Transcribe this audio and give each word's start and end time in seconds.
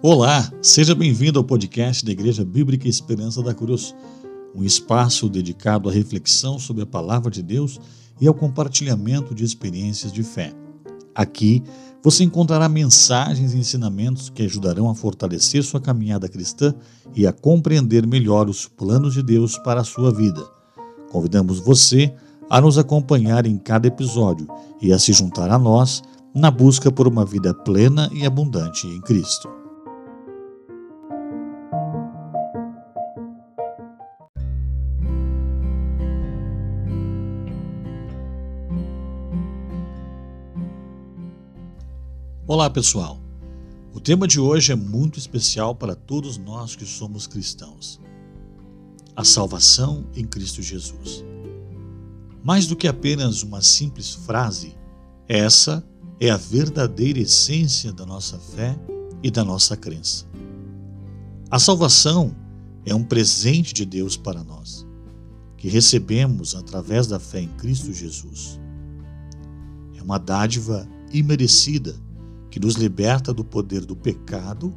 Olá, 0.00 0.48
seja 0.62 0.94
bem-vindo 0.94 1.40
ao 1.40 1.44
podcast 1.44 2.04
da 2.04 2.12
Igreja 2.12 2.44
Bíblica 2.44 2.86
Esperança 2.86 3.42
da 3.42 3.52
Cruz, 3.52 3.92
um 4.54 4.62
espaço 4.62 5.28
dedicado 5.28 5.88
à 5.88 5.92
reflexão 5.92 6.56
sobre 6.56 6.84
a 6.84 6.86
palavra 6.86 7.32
de 7.32 7.42
Deus 7.42 7.80
e 8.20 8.28
ao 8.28 8.32
compartilhamento 8.32 9.34
de 9.34 9.42
experiências 9.42 10.12
de 10.12 10.22
fé. 10.22 10.54
Aqui 11.12 11.64
você 12.00 12.22
encontrará 12.22 12.68
mensagens 12.68 13.52
e 13.52 13.58
ensinamentos 13.58 14.30
que 14.30 14.44
ajudarão 14.44 14.88
a 14.88 14.94
fortalecer 14.94 15.64
sua 15.64 15.80
caminhada 15.80 16.28
cristã 16.28 16.72
e 17.12 17.26
a 17.26 17.32
compreender 17.32 18.06
melhor 18.06 18.48
os 18.48 18.68
planos 18.68 19.14
de 19.14 19.22
Deus 19.24 19.58
para 19.58 19.80
a 19.80 19.84
sua 19.84 20.14
vida. 20.14 20.48
Convidamos 21.10 21.58
você 21.58 22.14
a 22.48 22.60
nos 22.60 22.78
acompanhar 22.78 23.46
em 23.46 23.58
cada 23.58 23.88
episódio 23.88 24.46
e 24.80 24.92
a 24.92 24.98
se 24.98 25.12
juntar 25.12 25.50
a 25.50 25.58
nós 25.58 26.04
na 26.32 26.52
busca 26.52 26.88
por 26.92 27.08
uma 27.08 27.24
vida 27.24 27.52
plena 27.52 28.08
e 28.12 28.24
abundante 28.24 28.86
em 28.86 29.00
Cristo. 29.00 29.57
Olá, 42.50 42.70
pessoal. 42.70 43.20
O 43.92 44.00
tema 44.00 44.26
de 44.26 44.40
hoje 44.40 44.72
é 44.72 44.74
muito 44.74 45.18
especial 45.18 45.74
para 45.74 45.94
todos 45.94 46.38
nós 46.38 46.74
que 46.74 46.86
somos 46.86 47.26
cristãos. 47.26 48.00
A 49.14 49.22
salvação 49.22 50.06
em 50.16 50.24
Cristo 50.24 50.62
Jesus. 50.62 51.22
Mais 52.42 52.66
do 52.66 52.74
que 52.74 52.88
apenas 52.88 53.42
uma 53.42 53.60
simples 53.60 54.14
frase, 54.14 54.74
essa 55.28 55.86
é 56.18 56.30
a 56.30 56.38
verdadeira 56.38 57.18
essência 57.18 57.92
da 57.92 58.06
nossa 58.06 58.38
fé 58.38 58.74
e 59.22 59.30
da 59.30 59.44
nossa 59.44 59.76
crença. 59.76 60.24
A 61.50 61.58
salvação 61.58 62.34
é 62.86 62.94
um 62.94 63.04
presente 63.04 63.74
de 63.74 63.84
Deus 63.84 64.16
para 64.16 64.42
nós, 64.42 64.86
que 65.58 65.68
recebemos 65.68 66.54
através 66.54 67.06
da 67.06 67.20
fé 67.20 67.42
em 67.42 67.48
Cristo 67.58 67.92
Jesus. 67.92 68.58
É 69.94 70.02
uma 70.02 70.16
dádiva 70.16 70.88
imerecida 71.12 72.07
que 72.58 72.66
nos 72.66 72.74
liberta 72.74 73.32
do 73.32 73.44
poder 73.44 73.84
do 73.84 73.94
pecado 73.94 74.74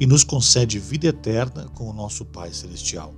e 0.00 0.06
nos 0.06 0.24
concede 0.24 0.78
vida 0.78 1.08
eterna 1.08 1.68
com 1.74 1.86
o 1.86 1.92
nosso 1.92 2.24
Pai 2.24 2.50
Celestial. 2.54 3.14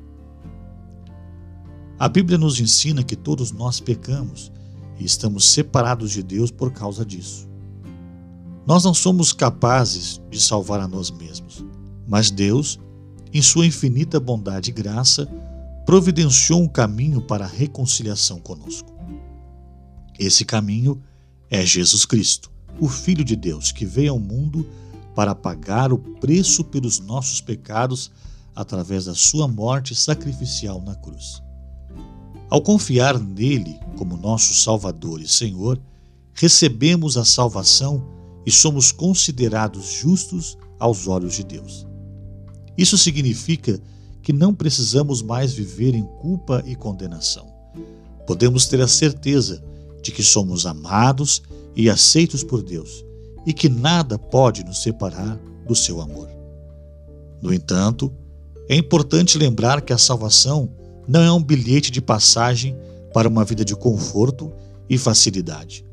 A 1.96 2.08
Bíblia 2.08 2.36
nos 2.36 2.58
ensina 2.58 3.04
que 3.04 3.14
todos 3.14 3.52
nós 3.52 3.78
pecamos 3.78 4.50
e 4.98 5.04
estamos 5.04 5.44
separados 5.50 6.10
de 6.10 6.24
Deus 6.24 6.50
por 6.50 6.72
causa 6.72 7.06
disso. 7.06 7.48
Nós 8.66 8.82
não 8.82 8.92
somos 8.92 9.32
capazes 9.32 10.20
de 10.28 10.40
salvar 10.40 10.80
a 10.80 10.88
nós 10.88 11.12
mesmos, 11.12 11.64
mas 12.08 12.32
Deus, 12.32 12.80
em 13.32 13.40
sua 13.40 13.64
infinita 13.64 14.18
bondade 14.18 14.70
e 14.70 14.72
graça, 14.74 15.24
providenciou 15.86 16.60
um 16.60 16.68
caminho 16.68 17.20
para 17.20 17.44
a 17.44 17.48
reconciliação 17.48 18.40
conosco. 18.40 18.92
Esse 20.18 20.44
caminho 20.44 21.00
é 21.48 21.64
Jesus 21.64 22.04
Cristo 22.04 22.50
o 22.80 22.88
Filho 22.88 23.24
de 23.24 23.36
Deus, 23.36 23.70
que 23.70 23.84
veio 23.84 24.12
ao 24.12 24.18
mundo 24.18 24.66
para 25.14 25.34
pagar 25.34 25.92
o 25.92 25.98
preço 25.98 26.64
pelos 26.64 26.98
nossos 26.98 27.40
pecados 27.40 28.10
através 28.54 29.04
da 29.04 29.14
sua 29.14 29.46
morte 29.46 29.94
sacrificial 29.94 30.80
na 30.80 30.94
cruz. 30.94 31.42
Ao 32.48 32.60
confiar 32.60 33.18
nele 33.18 33.78
como 33.96 34.16
nosso 34.16 34.54
Salvador 34.54 35.20
e 35.20 35.28
Senhor, 35.28 35.80
recebemos 36.32 37.16
a 37.16 37.24
salvação 37.24 38.02
e 38.44 38.50
somos 38.50 38.90
considerados 38.90 39.92
justos 39.92 40.56
aos 40.78 41.06
olhos 41.06 41.34
de 41.34 41.44
Deus. 41.44 41.86
Isso 42.76 42.96
significa 42.96 43.80
que 44.22 44.32
não 44.32 44.54
precisamos 44.54 45.22
mais 45.22 45.52
viver 45.52 45.94
em 45.94 46.04
culpa 46.20 46.62
e 46.66 46.74
condenação. 46.74 47.46
Podemos 48.26 48.66
ter 48.66 48.80
a 48.80 48.88
certeza 48.88 49.62
de 50.02 50.10
que 50.10 50.22
somos 50.22 50.66
amados 50.66 51.42
e 51.74 51.88
aceitos 51.88 52.42
por 52.42 52.62
Deus, 52.62 53.04
e 53.46 53.52
que 53.52 53.68
nada 53.68 54.18
pode 54.18 54.64
nos 54.64 54.82
separar 54.82 55.40
do 55.66 55.74
seu 55.74 56.00
amor. 56.00 56.28
No 57.40 57.52
entanto, 57.52 58.12
é 58.68 58.76
importante 58.76 59.38
lembrar 59.38 59.80
que 59.80 59.92
a 59.92 59.98
salvação 59.98 60.70
não 61.08 61.22
é 61.22 61.32
um 61.32 61.42
bilhete 61.42 61.90
de 61.90 62.00
passagem 62.00 62.76
para 63.12 63.28
uma 63.28 63.44
vida 63.44 63.64
de 63.64 63.74
conforto 63.74 64.52
e 64.88 64.98
facilidade. 64.98 65.84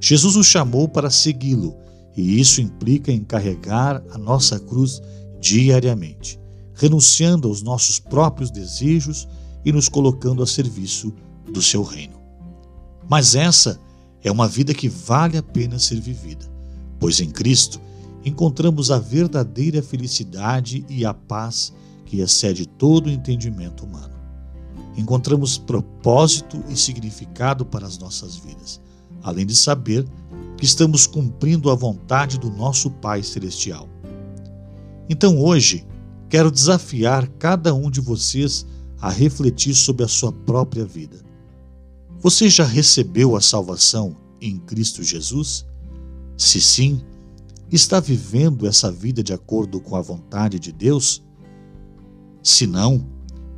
Jesus 0.00 0.34
nos 0.34 0.46
chamou 0.46 0.88
para 0.88 1.10
segui-lo, 1.10 1.76
e 2.16 2.40
isso 2.40 2.60
implica 2.60 3.10
em 3.10 3.24
carregar 3.24 4.02
a 4.10 4.18
nossa 4.18 4.58
cruz 4.58 5.00
diariamente, 5.40 6.38
renunciando 6.74 7.48
aos 7.48 7.62
nossos 7.62 7.98
próprios 7.98 8.50
desejos 8.50 9.28
e 9.64 9.72
nos 9.72 9.88
colocando 9.88 10.42
a 10.42 10.46
serviço 10.46 11.12
do 11.50 11.62
seu 11.62 11.82
reino. 11.82 12.20
Mas 13.08 13.34
essa 13.34 13.80
é 14.22 14.30
uma 14.30 14.46
vida 14.46 14.72
que 14.72 14.88
vale 14.88 15.36
a 15.36 15.42
pena 15.42 15.78
ser 15.78 16.00
vivida, 16.00 16.46
pois 16.98 17.20
em 17.20 17.30
Cristo 17.30 17.80
encontramos 18.24 18.90
a 18.90 18.98
verdadeira 18.98 19.82
felicidade 19.82 20.84
e 20.88 21.04
a 21.04 21.12
paz 21.12 21.72
que 22.06 22.20
excede 22.20 22.66
todo 22.66 23.06
o 23.06 23.10
entendimento 23.10 23.84
humano. 23.84 24.14
Encontramos 24.96 25.58
propósito 25.58 26.62
e 26.68 26.76
significado 26.76 27.64
para 27.64 27.86
as 27.86 27.98
nossas 27.98 28.36
vidas, 28.36 28.80
além 29.22 29.46
de 29.46 29.56
saber 29.56 30.06
que 30.56 30.64
estamos 30.64 31.06
cumprindo 31.06 31.70
a 31.70 31.74
vontade 31.74 32.38
do 32.38 32.50
nosso 32.50 32.90
Pai 32.90 33.22
Celestial. 33.22 33.88
Então 35.08 35.38
hoje, 35.38 35.84
quero 36.28 36.50
desafiar 36.50 37.26
cada 37.38 37.74
um 37.74 37.90
de 37.90 38.00
vocês 38.00 38.64
a 39.00 39.10
refletir 39.10 39.74
sobre 39.74 40.04
a 40.04 40.08
sua 40.08 40.32
própria 40.32 40.84
vida 40.84 41.31
você 42.22 42.48
já 42.48 42.64
recebeu 42.64 43.34
a 43.34 43.40
salvação 43.40 44.16
em 44.40 44.56
Cristo 44.56 45.02
Jesus? 45.02 45.66
Se 46.38 46.60
sim, 46.60 47.02
está 47.68 47.98
vivendo 47.98 48.64
essa 48.64 48.92
vida 48.92 49.24
de 49.24 49.32
acordo 49.32 49.80
com 49.80 49.96
a 49.96 50.00
vontade 50.00 50.60
de 50.60 50.70
Deus? 50.70 51.20
Se 52.40 52.64
não, 52.64 53.04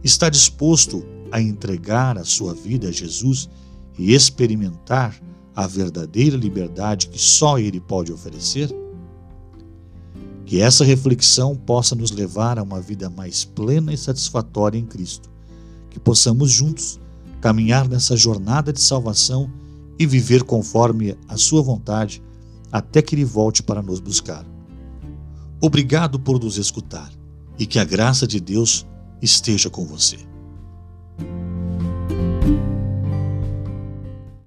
está 0.02 0.30
disposto 0.30 1.04
a 1.30 1.42
entregar 1.42 2.16
a 2.16 2.24
sua 2.24 2.54
vida 2.54 2.88
a 2.88 2.90
Jesus 2.90 3.50
e 3.98 4.14
experimentar 4.14 5.14
a 5.54 5.66
verdadeira 5.66 6.36
liberdade 6.36 7.08
que 7.08 7.18
só 7.18 7.58
Ele 7.58 7.80
pode 7.80 8.10
oferecer? 8.14 8.74
Que 10.46 10.62
essa 10.62 10.86
reflexão 10.86 11.54
possa 11.54 11.94
nos 11.94 12.10
levar 12.10 12.58
a 12.58 12.62
uma 12.62 12.80
vida 12.80 13.10
mais 13.10 13.44
plena 13.44 13.92
e 13.92 13.98
satisfatória 13.98 14.78
em 14.78 14.86
Cristo. 14.86 15.30
Que 15.90 16.00
possamos 16.00 16.50
juntos 16.50 16.98
caminhar 17.44 17.86
nessa 17.86 18.16
jornada 18.16 18.72
de 18.72 18.80
salvação 18.80 19.52
e 19.98 20.06
viver 20.06 20.44
conforme 20.44 21.14
a 21.28 21.36
Sua 21.36 21.60
vontade 21.60 22.22
até 22.72 23.02
que 23.02 23.14
Ele 23.14 23.22
volte 23.22 23.62
para 23.62 23.82
nos 23.82 24.00
buscar. 24.00 24.46
Obrigado 25.60 26.18
por 26.18 26.42
nos 26.42 26.56
escutar 26.56 27.12
e 27.58 27.66
que 27.66 27.78
a 27.78 27.84
graça 27.84 28.26
de 28.26 28.40
Deus 28.40 28.86
esteja 29.20 29.68
com 29.68 29.84
você. 29.84 30.16